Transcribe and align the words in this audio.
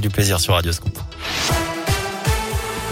Du 0.00 0.10
plaisir 0.10 0.38
sur 0.38 0.54
Radio 0.54 0.72
Scoop. 0.72 0.96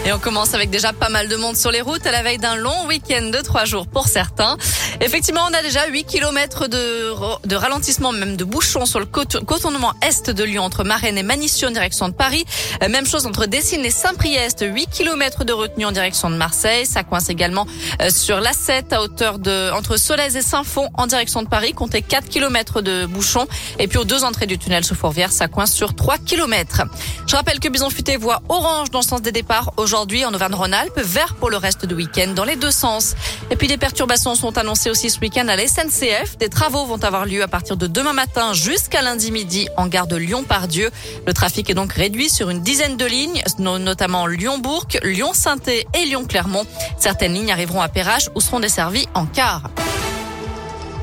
Et 0.05 0.11
on 0.11 0.19
commence 0.19 0.53
avec 0.53 0.69
déjà 0.69 0.91
pas 0.91 1.09
mal 1.09 1.29
de 1.29 1.35
monde 1.37 1.55
sur 1.55 1.71
les 1.71 1.81
routes 1.81 2.05
à 2.05 2.11
la 2.11 2.21
veille 2.21 2.37
d'un 2.37 2.55
long 2.55 2.85
week-end 2.85 3.29
de 3.29 3.41
trois 3.41 3.65
jours 3.65 3.87
pour 3.87 4.07
certains. 4.07 4.57
Effectivement, 5.01 5.41
on 5.49 5.53
a 5.53 5.61
déjà 5.61 5.87
8 5.87 6.05
km 6.05 6.67
de, 6.67 7.13
de 7.47 7.55
ralentissement, 7.55 8.11
même 8.11 8.37
de 8.37 8.43
bouchons 8.43 8.85
sur 8.85 8.99
le 8.99 9.05
contournement 9.05 9.93
est 10.01 10.29
de 10.29 10.43
Lyon 10.43 10.63
entre 10.63 10.83
Marennes 10.83 11.17
et 11.17 11.23
Manission 11.23 11.69
en 11.69 11.71
direction 11.71 12.07
de 12.09 12.13
Paris. 12.13 12.45
Euh, 12.83 12.89
même 12.89 13.05
chose 13.05 13.25
entre 13.25 13.47
Dessines 13.47 13.83
et 13.83 13.89
Saint-Priest, 13.89 14.63
8 14.67 14.87
km 14.91 15.43
de 15.43 15.53
retenue 15.53 15.85
en 15.85 15.91
direction 15.91 16.29
de 16.29 16.35
Marseille. 16.35 16.85
Ça 16.85 17.03
coince 17.03 17.29
également 17.29 17.65
euh, 18.01 18.09
sur 18.09 18.39
l'A7 18.39 18.93
à 18.93 19.01
hauteur 19.01 19.39
de 19.39 19.71
entre 19.71 19.97
Solèze 19.97 20.35
et 20.35 20.41
Saint-Fond 20.41 20.89
en 20.93 21.07
direction 21.07 21.41
de 21.43 21.47
Paris. 21.47 21.73
Comptez 21.73 22.01
4 22.01 22.29
km 22.29 22.81
de 22.81 23.05
bouchons. 23.05 23.47
Et 23.79 23.87
puis 23.87 23.97
aux 23.97 24.05
deux 24.05 24.23
entrées 24.23 24.45
du 24.45 24.57
tunnel 24.57 24.83
sous 24.83 24.95
Fourvière, 24.95 25.31
ça 25.31 25.47
coince 25.47 25.73
sur 25.73 25.95
3 25.95 26.17
km. 26.19 26.83
Je 27.25 27.35
rappelle 27.35 27.59
que 27.59 27.69
Bison 27.69 27.89
Futé 27.89 28.17
voit 28.17 28.41
orange 28.49 28.91
dans 28.91 28.99
le 28.99 29.05
sens 29.05 29.21
des 29.21 29.31
départs 29.31 29.73
aujourd'hui 29.75 29.97
aujourd'hui 29.97 30.25
en 30.25 30.33
Auvergne-Rhône-Alpes, 30.33 30.99
vert 30.99 31.33
pour 31.35 31.49
le 31.49 31.57
reste 31.57 31.85
du 31.85 31.95
week-end 31.95 32.33
dans 32.35 32.43
les 32.43 32.55
deux 32.55 32.71
sens. 32.71 33.15
Et 33.49 33.55
puis 33.55 33.67
des 33.67 33.77
perturbations 33.77 34.35
sont 34.35 34.57
annoncées 34.57 34.86
aussi 34.89 35.09
ce 35.09 35.19
week-end 35.19 35.47
à 35.47 35.55
la 35.55 35.67
SNCF. 35.67 36.37
Des 36.37 36.49
travaux 36.49 36.85
vont 36.85 37.03
avoir 37.03 37.25
lieu 37.25 37.41
à 37.41 37.47
partir 37.47 37.77
de 37.77 37.87
demain 37.87 38.13
matin 38.13 38.53
jusqu'à 38.53 39.01
lundi 39.01 39.31
midi 39.31 39.67
en 39.77 39.87
gare 39.87 40.07
de 40.07 40.15
Lyon-Pardieu. 40.15 40.91
Le 41.25 41.33
trafic 41.33 41.69
est 41.69 41.73
donc 41.73 41.93
réduit 41.93 42.29
sur 42.29 42.49
une 42.49 42.61
dizaine 42.61 42.97
de 42.97 43.05
lignes, 43.05 43.41
notamment 43.59 44.27
Lyon-Bourg, 44.27 44.87
Lyon-Sainté 45.03 45.87
et 45.93 46.05
Lyon-Clermont. 46.05 46.65
Certaines 46.99 47.33
lignes 47.33 47.51
arriveront 47.51 47.81
à 47.81 47.89
Perrache 47.89 48.29
ou 48.35 48.41
seront 48.41 48.59
desservies 48.59 49.07
en 49.13 49.25
car. 49.25 49.69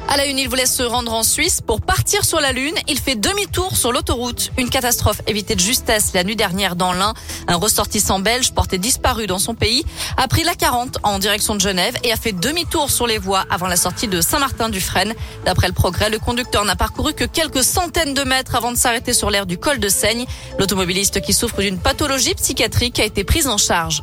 À 0.09 0.17
la 0.17 0.27
une, 0.27 0.39
il 0.39 0.49
voulait 0.49 0.67
se 0.67 0.83
rendre 0.83 1.13
en 1.13 1.23
Suisse 1.23 1.61
pour 1.61 1.81
partir 1.81 2.25
sur 2.25 2.39
la 2.39 2.53
Lune. 2.53 2.75
Il 2.89 3.01
fait 3.01 3.15
demi-tour 3.15 3.77
sur 3.77 3.91
l'autoroute. 3.91 4.53
Une 4.59 4.69
catastrophe 4.69 5.23
évitée 5.27 5.57
de 5.57 5.61
justesse 5.61 6.13
la 6.15 6.23
nuit 6.25 6.37
dernière 6.37 6.77
dans 6.77 6.93
l'Ain. 6.93 7.15
Un 7.49 7.57
ressortissant 7.57 8.21
belge 8.21 8.53
porté 8.53 8.79
disparu 8.79 9.27
dans 9.27 9.39
son 9.39 9.55
pays 9.55 9.85
a 10.17 10.29
pris 10.29 10.45
la 10.45 10.55
40 10.55 10.99
en 11.03 11.19
direction 11.19 11.55
de 11.55 11.61
Genève 11.61 11.97
et 12.05 12.13
a 12.13 12.17
fait 12.17 12.33
demi-tour 12.33 12.91
sur 12.91 13.07
les 13.07 13.19
voies 13.19 13.45
avant 13.51 13.67
la 13.67 13.77
sortie 13.77 14.07
de 14.07 14.21
Saint-Martin-du-Frêne. 14.21 15.15
D'après 15.47 15.67
le 15.67 15.75
progrès, 15.75 16.11
le 16.11 16.19
conducteur 16.19 16.65
n'a 16.65 16.77
parcouru 16.77 17.15
que 17.15 17.25
quelques 17.25 17.65
centaines 17.65 18.15
de 18.15 18.23
mètres 18.23 18.55
avant 18.55 18.73
de 18.73 18.77
s'arrêter 18.77 19.15
sur 19.15 19.31
l'air 19.31 19.47
du 19.47 19.59
col 19.59 19.79
de 19.79 19.89
Seigne. 19.89 20.27
L'automobiliste 20.59 21.23
qui 21.23 21.33
souffre 21.33 21.61
d'une 21.61 21.79
pathologie 21.79 22.35
psychiatrique 22.35 23.01
a 23.01 23.05
été 23.05 23.25
prise 23.25 23.49
en 23.49 23.59
charge. 23.59 24.03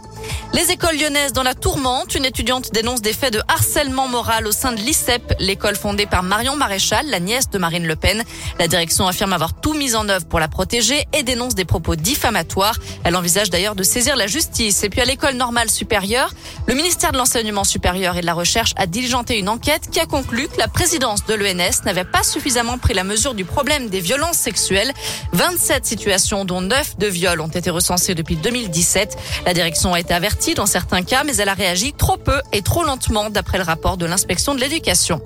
Les 0.54 0.70
écoles 0.72 0.98
lyonnaises 0.98 1.34
dans 1.34 1.44
la 1.44 1.54
tourmente, 1.54 2.14
une 2.16 2.26
étudiante 2.26 2.72
dénonce 2.74 3.02
des 3.02 3.14
faits 3.14 3.34
de 3.34 3.42
harcèlement 3.48 4.08
moral 4.08 4.48
au 4.48 4.52
sein 4.52 4.74
de 4.74 4.78
l'ICEP, 4.78 5.34
l'école 5.40 5.76
fondée 5.76 6.06
par 6.06 6.24
Marion 6.24 6.56
Maréchal, 6.56 7.08
la 7.10 7.20
nièce 7.20 7.50
de 7.50 7.58
Marine 7.58 7.88
Le 7.88 7.96
Pen. 7.96 8.24
La 8.60 8.68
direction 8.68 9.08
affirme 9.08 9.34
avoir 9.34 9.54
tout 9.54 9.74
mis 9.74 9.96
en 9.96 10.10
œuvre 10.10 10.26
pour 10.26 10.40
la 10.40 10.48
protéger 10.48 11.08
et 11.14 11.24
dénonce 11.24 11.56
des 11.56 11.66
propos 11.66 11.96
diffamatoires. 11.96 12.76
Elle 13.04 13.16
envisage 13.16 13.50
d'ailleurs 13.50 13.76
de 13.76 13.84
saisir 13.84 14.16
la 14.16 14.28
justice. 14.28 14.84
Et 14.84 14.90
puis 14.90 15.02
à 15.02 15.06
l'école 15.06 15.36
normale 15.36 15.70
supérieure, 15.70 16.34
le 16.68 16.74
ministère 16.74 17.12
de 17.12 17.18
l'enseignement 17.18 17.64
supérieur 17.64 18.18
et 18.18 18.22
de 18.22 18.26
la 18.26 18.34
recherche 18.34 18.74
a 18.76 18.88
diligenté 18.88 19.40
une 19.40 19.50
enquête 19.50 19.90
qui 19.90 20.00
a 20.00 20.06
conclu 20.06 20.48
que 20.48 20.58
la 20.58 20.68
présidence 20.68 21.26
de 21.26 21.34
l'ENS 21.34 21.86
n'avait 21.86 22.04
pas 22.04 22.24
suffisamment 22.24 22.78
pris 22.78 22.94
la 22.94 23.04
mesure 23.04 23.34
du 23.34 23.46
problème 23.46 23.90
des 23.90 24.00
violences 24.00 24.38
sexuelles. 24.38 24.94
27 25.34 25.86
situations, 25.86 26.46
dont 26.46 26.62
9 26.62 26.98
de 26.98 27.08
viols, 27.08 27.42
ont 27.42 27.48
été 27.48 27.70
recensées 27.70 28.16
depuis 28.16 28.36
2017. 28.36 29.18
La 29.46 29.54
direction 29.54 29.94
a 29.94 30.00
été 30.00 30.11
avertie 30.12 30.54
dans 30.54 30.66
certains 30.66 31.04
cas, 31.04 31.24
mais 31.24 31.36
elle 31.38 31.50
a 31.50 31.54
réagi 31.54 31.94
trop 31.94 32.18
peu 32.18 32.42
et 32.52 32.62
trop 32.62 32.84
lentement, 32.84 33.30
d'après 33.30 33.58
le 33.58 33.64
rapport 33.64 33.98
de 33.98 34.06
l'inspection 34.06 34.56
de 34.56 34.60
l'éducation. 34.60 35.22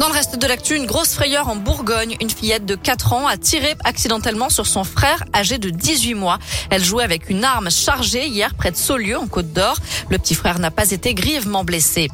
Dans 0.00 0.08
le 0.08 0.14
reste 0.14 0.38
de 0.38 0.46
l'actu, 0.46 0.76
une 0.76 0.86
grosse 0.86 1.12
frayeur 1.12 1.48
en 1.48 1.56
Bourgogne. 1.56 2.16
Une 2.22 2.30
fillette 2.30 2.64
de 2.64 2.74
4 2.74 3.12
ans 3.12 3.26
a 3.26 3.36
tiré 3.36 3.76
accidentellement 3.84 4.48
sur 4.48 4.66
son 4.66 4.82
frère 4.82 5.24
âgé 5.34 5.58
de 5.58 5.68
18 5.68 6.14
mois. 6.14 6.38
Elle 6.70 6.82
jouait 6.82 7.04
avec 7.04 7.28
une 7.28 7.44
arme 7.44 7.70
chargée 7.70 8.26
hier 8.26 8.54
près 8.54 8.70
de 8.70 8.78
Saulieu 8.78 9.18
en 9.18 9.26
Côte 9.26 9.52
d'Or. 9.52 9.76
Le 10.08 10.16
petit 10.16 10.34
frère 10.34 10.58
n'a 10.58 10.70
pas 10.70 10.90
été 10.90 11.12
grièvement 11.12 11.64
blessé. 11.64 12.08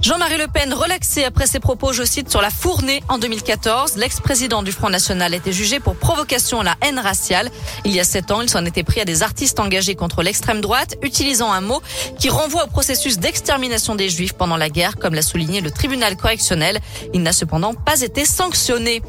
Jean-Marie 0.00 0.38
Le 0.38 0.46
Pen 0.46 0.72
relaxé 0.72 1.24
après 1.24 1.46
ses 1.46 1.60
propos, 1.60 1.92
je 1.92 2.04
cite, 2.04 2.30
sur 2.30 2.40
la 2.40 2.48
fournée 2.48 3.02
en 3.08 3.18
2014. 3.18 3.96
L'ex-président 3.96 4.62
du 4.62 4.72
Front 4.72 4.88
National 4.88 5.34
était 5.34 5.52
jugé 5.52 5.78
pour 5.78 5.96
provocation 5.96 6.60
à 6.60 6.64
la 6.64 6.76
haine 6.80 6.98
raciale. 6.98 7.50
Il 7.84 7.92
y 7.92 8.00
a 8.00 8.04
sept 8.04 8.30
ans, 8.30 8.40
il 8.40 8.48
s'en 8.48 8.64
était 8.64 8.82
pris 8.82 9.00
à 9.00 9.04
des 9.04 9.22
artistes 9.22 9.60
engagés 9.60 9.94
contre 9.94 10.22
l'extrême 10.22 10.62
droite, 10.62 10.96
utilisant 11.02 11.52
un 11.52 11.60
mot 11.60 11.82
qui 12.18 12.30
renvoie 12.30 12.64
au 12.64 12.68
processus 12.68 13.18
d'extermination 13.18 13.94
des 13.94 14.08
juifs 14.08 14.34
pendant 14.34 14.56
la 14.56 14.70
guerre, 14.70 14.96
comme 14.96 15.14
l'a 15.14 15.22
souligné 15.22 15.60
le 15.60 15.70
tribunal 15.70 16.16
correctionnel. 16.16 16.80
N'a 17.26 17.32
cependant 17.32 17.74
pas 17.74 18.02
été 18.02 18.24
sanctionné. 18.24 19.02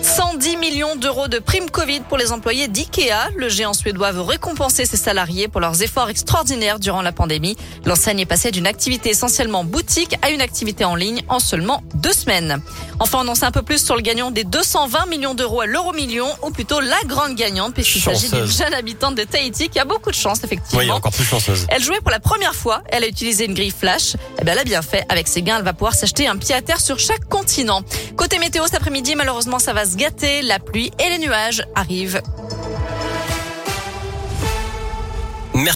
110 0.00 0.56
millions 0.56 0.96
d'euros 0.96 1.28
de 1.28 1.38
primes 1.38 1.68
Covid 1.68 2.00
pour 2.00 2.16
les 2.16 2.32
employés 2.32 2.66
d'IKEA. 2.66 3.28
Le 3.36 3.50
géant 3.50 3.74
suédois 3.74 4.10
veut 4.10 4.22
récompenser 4.22 4.86
ses 4.86 4.96
salariés 4.96 5.48
pour 5.48 5.60
leurs 5.60 5.82
efforts 5.82 6.08
extraordinaires 6.08 6.78
durant 6.78 7.02
la 7.02 7.12
pandémie. 7.12 7.56
L'enseigne 7.84 8.20
est 8.20 8.26
passée 8.26 8.50
d'une 8.50 8.66
activité 8.66 9.10
essentiellement 9.10 9.64
boutique 9.64 10.16
à 10.22 10.30
une 10.30 10.40
activité 10.40 10.86
en 10.86 10.94
ligne 10.94 11.22
en 11.28 11.40
seulement 11.40 11.82
deux 11.94 12.12
semaines. 12.12 12.62
Enfin, 13.00 13.20
on 13.22 13.28
en 13.28 13.34
sait 13.34 13.44
un 13.44 13.50
peu 13.50 13.62
plus 13.62 13.84
sur 13.84 13.96
le 13.96 14.02
gagnant 14.02 14.30
des 14.30 14.44
220 14.44 15.06
millions 15.06 15.34
d'euros 15.34 15.60
à 15.60 15.66
l'euro 15.66 15.92
million, 15.92 16.26
ou 16.42 16.50
plutôt 16.50 16.80
la 16.80 16.98
grande 17.06 17.34
gagnante, 17.34 17.74
puisqu'il 17.74 18.00
s'agit 18.00 18.30
d'une 18.30 18.46
jeune 18.46 18.74
habitante 18.74 19.14
de 19.14 19.24
Tahiti 19.24 19.68
qui 19.68 19.78
a 19.78 19.84
beaucoup 19.84 20.10
de 20.10 20.16
chance, 20.16 20.42
effectivement. 20.42 20.80
Oui, 20.80 20.90
encore 20.90 21.12
plus 21.12 21.24
chanceuse. 21.24 21.66
Elle 21.68 21.82
jouait 21.82 22.00
pour 22.00 22.10
la 22.10 22.20
première 22.20 22.54
fois. 22.54 22.82
Elle 22.88 23.04
a 23.04 23.08
utilisé 23.08 23.44
une 23.44 23.54
grille 23.54 23.74
flash. 23.78 24.16
Eh 24.40 24.44
bien, 24.44 24.54
elle 24.54 24.60
a 24.60 24.64
bien 24.64 24.82
fait. 24.82 25.04
Avec 25.08 25.28
ses 25.28 25.42
gains, 25.42 25.58
elle 25.58 25.64
va 25.64 25.74
pouvoir 25.74 25.94
s'acheter 25.94 26.26
un 26.26 26.36
pied 26.36 26.54
à 26.54 26.62
terre 26.62 26.80
sur 26.80 26.98
chaque 26.98 27.28
Côté 28.16 28.38
météo, 28.38 28.64
cet 28.64 28.74
après-midi, 28.74 29.14
malheureusement, 29.16 29.58
ça 29.58 29.72
va 29.72 29.84
se 29.84 29.96
gâter. 29.96 30.42
La 30.42 30.58
pluie 30.58 30.92
et 30.98 31.08
les 31.10 31.18
nuages 31.18 31.64
arrivent. 31.74 32.20